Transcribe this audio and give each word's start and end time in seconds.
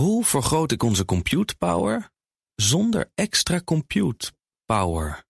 Hoe 0.00 0.24
vergroot 0.24 0.72
ik 0.72 0.82
onze 0.82 1.04
compute 1.04 1.56
power 1.56 2.10
zonder 2.54 3.10
extra 3.14 3.60
compute 3.64 4.32
power? 4.64 5.24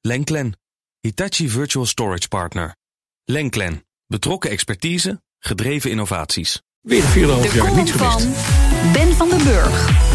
Lenklen, 0.00 0.58
Hitachi 1.00 1.48
Virtual 1.48 1.86
Storage 1.86 2.28
Partner. 2.28 2.76
Lenklen, 3.24 3.86
betrokken 4.06 4.50
expertise, 4.50 5.22
gedreven 5.38 5.90
innovaties. 5.90 6.62
Weer 6.80 7.02
4,5 7.02 7.08
De 7.08 7.50
jaar 7.54 7.74
niets 7.74 7.90
gemist. 7.90 8.26
van 8.26 8.92
Ben 8.92 9.12
van 9.12 9.28
den 9.28 9.44
Burg. 9.44 10.05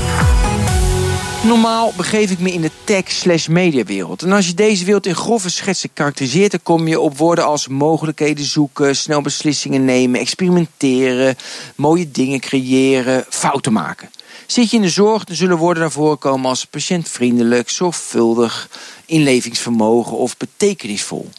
Normaal 1.44 1.94
begeef 1.98 2.32
ik 2.32 2.40
me 2.40 2.52
in 2.52 2.62
de 2.62 2.72
tech 2.84 3.12
slash 3.12 3.48
mediawereld. 3.48 4.22
En 4.22 4.32
als 4.32 4.48
je 4.48 4.54
deze 4.54 4.86
wereld 4.86 5.06
in 5.06 5.16
grove 5.16 5.50
schetsen 5.50 5.94
karakteriseert... 5.94 6.52
dan 6.52 6.60
kom 6.64 6.88
je 6.88 7.00
op 7.00 7.18
woorden 7.18 7.46
als 7.46 7.68
mogelijkheden 7.68 8.46
zoeken... 8.46 8.96
snel 8.96 9.22
beslissingen 9.22 9.86
nemen, 9.86 10.20
experimenteren... 10.20 11.36
mooie 11.76 12.12
dingen 12.12 12.40
creëren, 12.40 13.26
fouten 13.30 13.74
maken. 13.74 14.10
Zit 14.46 14.70
je 14.70 14.76
in 14.76 14.82
de 14.82 14.90
zorg, 14.90 15.24
dan 15.24 15.36
zullen 15.36 15.58
woorden 15.58 15.82
naar 15.82 15.92
voren 15.92 16.18
komen 16.18 16.50
als 16.50 16.66
patiëntvriendelijk... 16.66 17.70
zorgvuldig, 17.70 18.70
inlevingsvermogen 19.06 20.18
of 20.18 20.38
betekenisvol. 20.38 21.30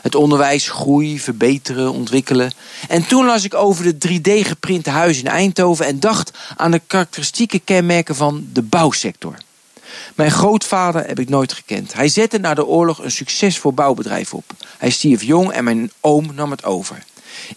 Het 0.00 0.14
onderwijs 0.14 0.68
groei, 0.68 1.20
verbeteren, 1.20 1.92
ontwikkelen. 1.92 2.52
En 2.88 3.06
toen 3.06 3.26
las 3.26 3.44
ik 3.44 3.54
over 3.54 3.98
de 3.98 4.08
3D-geprinte 4.08 4.90
huizen 4.90 5.24
in 5.24 5.30
Eindhoven... 5.30 5.86
en 5.86 6.00
dacht 6.00 6.30
aan 6.56 6.70
de 6.70 6.80
karakteristieke 6.86 7.58
kenmerken 7.58 8.14
van 8.14 8.48
de 8.52 8.62
bouwsector. 8.62 9.36
Mijn 10.14 10.30
grootvader 10.30 11.06
heb 11.06 11.18
ik 11.18 11.28
nooit 11.28 11.52
gekend. 11.52 11.92
Hij 11.92 12.08
zette 12.08 12.38
na 12.38 12.54
de 12.54 12.66
oorlog 12.66 12.98
een 12.98 13.10
succesvol 13.10 13.72
bouwbedrijf 13.72 14.34
op. 14.34 14.44
Hij 14.78 14.90
stierf 14.90 15.22
jong 15.22 15.52
en 15.52 15.64
mijn 15.64 15.92
oom 16.00 16.34
nam 16.34 16.50
het 16.50 16.64
over. 16.64 17.04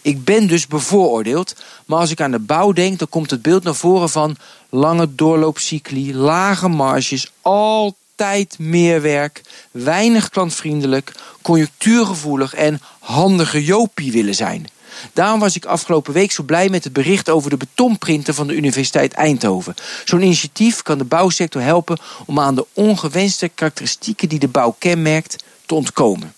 Ik 0.02 0.24
ben 0.24 0.46
dus 0.46 0.66
bevooroordeeld, 0.66 1.54
maar 1.86 1.98
als 1.98 2.10
ik 2.10 2.20
aan 2.20 2.30
de 2.30 2.38
bouw 2.38 2.72
denk... 2.72 2.98
dan 2.98 3.08
komt 3.08 3.30
het 3.30 3.42
beeld 3.42 3.62
naar 3.62 3.74
voren 3.74 4.10
van 4.10 4.36
lange 4.70 5.14
doorloopcycli, 5.14 6.16
lage 6.16 6.68
marges... 6.68 7.32
altijd 7.42 8.58
meer 8.58 9.02
werk, 9.02 9.42
weinig 9.70 10.28
klantvriendelijk, 10.28 11.12
conjunctuurgevoelig... 11.42 12.54
en 12.54 12.80
handige 12.98 13.64
jopie 13.64 14.12
willen 14.12 14.34
zijn... 14.34 14.66
Daarom 15.12 15.40
was 15.40 15.56
ik 15.56 15.64
afgelopen 15.64 16.12
week 16.12 16.32
zo 16.32 16.42
blij 16.42 16.68
met 16.68 16.84
het 16.84 16.92
bericht 16.92 17.28
over 17.28 17.50
de 17.50 17.56
betonprinter 17.56 18.34
van 18.34 18.46
de 18.46 18.54
Universiteit 18.54 19.12
Eindhoven. 19.12 19.74
Zo'n 20.04 20.22
initiatief 20.22 20.82
kan 20.82 20.98
de 20.98 21.04
bouwsector 21.04 21.62
helpen 21.62 21.98
om 22.26 22.40
aan 22.40 22.54
de 22.54 22.66
ongewenste 22.72 23.48
karakteristieken 23.48 24.28
die 24.28 24.38
de 24.38 24.48
bouw 24.48 24.76
kenmerkt 24.78 25.44
te 25.66 25.74
ontkomen. 25.74 26.34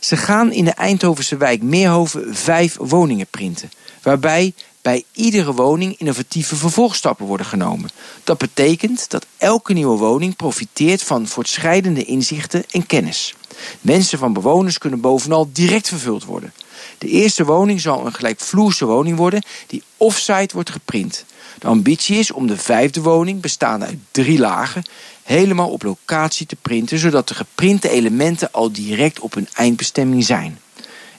Ze 0.00 0.16
gaan 0.16 0.52
in 0.52 0.64
de 0.64 0.70
Eindhovense 0.70 1.36
wijk 1.36 1.62
Meerhoven 1.62 2.36
vijf 2.36 2.76
woningen 2.78 3.26
printen, 3.26 3.70
waarbij 4.02 4.54
bij 4.82 5.04
iedere 5.12 5.52
woning 5.52 5.98
innovatieve 5.98 6.56
vervolgstappen 6.56 7.26
worden 7.26 7.46
genomen. 7.46 7.90
Dat 8.24 8.38
betekent 8.38 9.10
dat 9.10 9.26
elke 9.36 9.72
nieuwe 9.72 9.96
woning 9.96 10.36
profiteert 10.36 11.02
van 11.02 11.26
voortschrijdende 11.26 12.04
inzichten 12.04 12.64
en 12.70 12.86
kennis. 12.86 13.34
Wensen 13.80 14.18
van 14.18 14.32
bewoners 14.32 14.78
kunnen 14.78 15.00
bovenal 15.00 15.48
direct 15.52 15.88
vervuld 15.88 16.24
worden. 16.24 16.52
De 16.98 17.08
eerste 17.08 17.44
woning 17.44 17.80
zal 17.80 18.06
een 18.06 18.14
gelijkvloerse 18.14 18.84
woning 18.84 19.16
worden 19.16 19.42
die 19.66 19.82
offsite 19.96 20.54
wordt 20.54 20.70
geprint. 20.70 21.24
De 21.58 21.66
ambitie 21.66 22.18
is 22.18 22.30
om 22.30 22.46
de 22.46 22.56
vijfde 22.56 23.00
woning, 23.00 23.40
bestaande 23.40 23.86
uit 23.86 23.98
drie 24.10 24.38
lagen, 24.38 24.82
helemaal 25.22 25.68
op 25.68 25.82
locatie 25.82 26.46
te 26.46 26.56
printen, 26.56 26.98
zodat 26.98 27.28
de 27.28 27.34
geprinte 27.34 27.88
elementen 27.88 28.52
al 28.52 28.72
direct 28.72 29.20
op 29.20 29.34
hun 29.34 29.48
eindbestemming 29.52 30.24
zijn. 30.24 30.60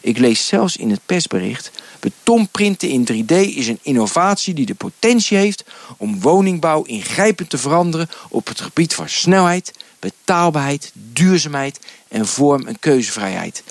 Ik 0.02 0.18
lees 0.18 0.48
zelfs 0.48 0.78
in 0.78 0.90
het 0.90 1.00
persbericht: 1.06 1.72
betonprinten 2.00 2.90
in 2.90 3.08
3D 3.12 3.36
is 3.36 3.68
een 3.68 3.80
innovatie 3.82 4.54
die 4.54 4.66
de 4.66 4.76
potentie 4.76 5.38
heeft 5.38 5.64
om 5.98 6.22
woningbouw 6.22 6.82
ingrijpend 6.82 7.50
te 7.50 7.58
veranderen 7.58 8.10
op 8.30 8.48
het 8.48 8.62
gebied 8.62 8.94
van 8.94 9.10
snelheid, 9.10 9.72
betaalbaarheid, 10.00 10.92
duurzaamheid 10.94 11.80
en 12.08 12.28
vorm- 12.28 12.68
en 12.68 12.80
keuzevrijheid. 12.80 13.64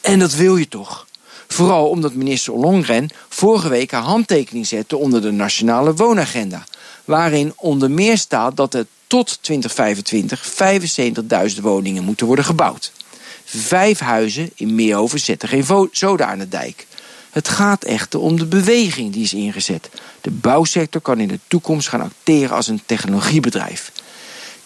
En 0.00 0.18
dat 0.18 0.34
wil 0.34 0.56
je 0.56 0.68
toch? 0.68 1.07
Vooral 1.48 1.88
omdat 1.88 2.14
minister 2.14 2.52
Ollongren 2.52 3.10
vorige 3.28 3.68
week 3.68 3.90
haar 3.90 4.02
handtekening 4.02 4.66
zette 4.66 4.96
onder 4.96 5.22
de 5.22 5.30
Nationale 5.30 5.94
Woonagenda. 5.94 6.64
Waarin 7.04 7.52
onder 7.56 7.90
meer 7.90 8.18
staat 8.18 8.56
dat 8.56 8.74
er 8.74 8.86
tot 9.06 9.38
2025 9.40 10.52
75.000 11.54 11.60
woningen 11.60 12.04
moeten 12.04 12.26
worden 12.26 12.44
gebouwd. 12.44 12.92
Vijf 13.44 13.98
huizen 13.98 14.50
in 14.54 14.74
Meerhoven 14.74 15.20
zetten 15.20 15.48
geen 15.48 15.88
zoden 15.92 16.26
aan 16.26 16.38
de 16.38 16.48
dijk. 16.48 16.86
Het 17.30 17.48
gaat 17.48 17.84
echter 17.84 18.20
om 18.20 18.38
de 18.38 18.46
beweging 18.46 19.12
die 19.12 19.22
is 19.22 19.34
ingezet. 19.34 19.90
De 20.20 20.30
bouwsector 20.30 21.00
kan 21.00 21.20
in 21.20 21.28
de 21.28 21.40
toekomst 21.46 21.88
gaan 21.88 22.00
acteren 22.00 22.56
als 22.56 22.68
een 22.68 22.82
technologiebedrijf. 22.86 23.92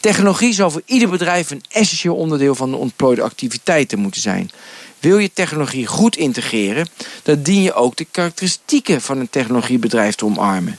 Technologie 0.02 0.52
zal 0.52 0.70
voor 0.70 0.82
ieder 0.84 1.08
bedrijf 1.08 1.50
een 1.50 1.62
essentieel 1.68 2.14
onderdeel 2.14 2.54
van 2.54 2.70
de 2.70 2.76
ontplooide 2.76 3.22
activiteiten 3.22 3.98
moeten 3.98 4.20
zijn. 4.20 4.50
Wil 4.98 5.18
je 5.18 5.32
technologie 5.32 5.86
goed 5.86 6.16
integreren, 6.16 6.88
dan 7.22 7.42
dien 7.42 7.62
je 7.62 7.74
ook 7.74 7.96
de 7.96 8.06
karakteristieken 8.10 9.00
van 9.00 9.18
een 9.18 9.30
technologiebedrijf 9.30 10.14
te 10.14 10.24
omarmen. 10.24 10.78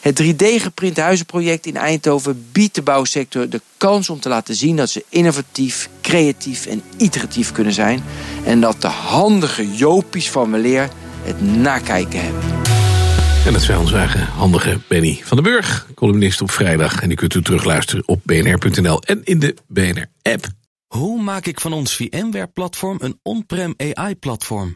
Het 0.00 0.22
3D-geprint 0.22 0.96
huizenproject 0.96 1.66
in 1.66 1.76
Eindhoven 1.76 2.46
biedt 2.52 2.74
de 2.74 2.82
bouwsector 2.82 3.48
de 3.48 3.60
kans 3.76 4.10
om 4.10 4.20
te 4.20 4.28
laten 4.28 4.54
zien 4.54 4.76
dat 4.76 4.90
ze 4.90 5.04
innovatief, 5.08 5.88
creatief 6.00 6.66
en 6.66 6.82
iteratief 6.96 7.52
kunnen 7.52 7.72
zijn. 7.72 8.04
En 8.44 8.60
dat 8.60 8.80
de 8.80 8.88
handige 8.88 9.74
jopies 9.74 10.30
van 10.30 10.50
weleer 10.50 10.88
het 11.22 11.40
nakijken 11.40 12.22
hebben. 12.22 12.55
En 13.46 13.52
dat 13.52 13.62
zei 13.62 13.78
onze 13.78 13.96
eigen 13.96 14.26
handige 14.26 14.80
Benny 14.88 15.20
van 15.22 15.36
den 15.36 15.52
Burg, 15.52 15.86
columnist 15.94 16.40
op 16.40 16.50
vrijdag. 16.50 17.00
En 17.00 17.08
die 17.08 17.16
kunt 17.16 17.34
u 17.34 17.42
terugluisteren 17.42 18.08
op 18.08 18.20
bnr.nl 18.24 19.02
en 19.02 19.24
in 19.24 19.38
de 19.38 19.56
BNR-app. 19.66 20.46
Hoe 20.86 21.22
maak 21.22 21.46
ik 21.46 21.60
van 21.60 21.72
ons 21.72 21.96
VMware-platform 21.96 22.98
een 23.00 23.20
on-prem 23.22 23.74
AI-platform? 23.76 24.74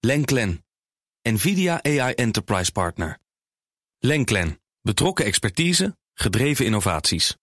Lenklen, 0.00 0.64
NVIDIA 1.22 1.82
AI 1.82 2.12
Enterprise 2.14 2.72
Partner. 2.72 3.18
Lenklen, 3.98 4.60
betrokken 4.82 5.24
expertise, 5.24 5.96
gedreven 6.14 6.64
innovaties. 6.64 7.36